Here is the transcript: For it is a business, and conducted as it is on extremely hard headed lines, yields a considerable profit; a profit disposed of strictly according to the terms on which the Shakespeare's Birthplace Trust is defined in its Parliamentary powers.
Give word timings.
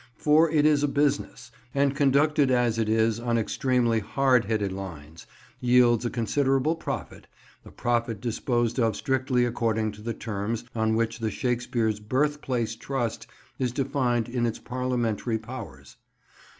For 0.15 0.49
it 0.49 0.65
is 0.65 0.81
a 0.81 0.87
business, 0.87 1.51
and 1.75 1.95
conducted 1.95 2.49
as 2.49 2.79
it 2.79 2.89
is 2.89 3.19
on 3.19 3.37
extremely 3.37 3.99
hard 3.99 4.45
headed 4.45 4.71
lines, 4.71 5.27
yields 5.59 6.03
a 6.07 6.09
considerable 6.09 6.75
profit; 6.75 7.27
a 7.63 7.69
profit 7.69 8.19
disposed 8.19 8.79
of 8.79 8.95
strictly 8.95 9.45
according 9.45 9.91
to 9.91 10.01
the 10.01 10.15
terms 10.15 10.63
on 10.73 10.95
which 10.95 11.19
the 11.19 11.29
Shakespeare's 11.29 11.99
Birthplace 11.99 12.75
Trust 12.75 13.27
is 13.59 13.71
defined 13.71 14.27
in 14.27 14.47
its 14.47 14.57
Parliamentary 14.57 15.37
powers. 15.37 15.97